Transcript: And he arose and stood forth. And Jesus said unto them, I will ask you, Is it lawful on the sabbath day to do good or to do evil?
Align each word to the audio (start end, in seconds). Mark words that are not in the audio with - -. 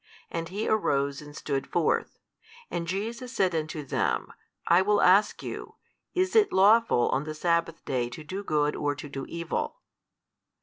And 0.31 0.49
he 0.49 0.67
arose 0.67 1.21
and 1.21 1.35
stood 1.37 1.67
forth. 1.67 2.17
And 2.71 2.87
Jesus 2.87 3.31
said 3.31 3.53
unto 3.53 3.83
them, 3.83 4.33
I 4.67 4.81
will 4.81 4.99
ask 4.99 5.43
you, 5.43 5.75
Is 6.15 6.35
it 6.35 6.51
lawful 6.51 7.09
on 7.09 7.25
the 7.25 7.35
sabbath 7.35 7.85
day 7.85 8.09
to 8.09 8.23
do 8.23 8.43
good 8.43 8.75
or 8.75 8.95
to 8.95 9.07
do 9.07 9.27
evil? 9.29 9.79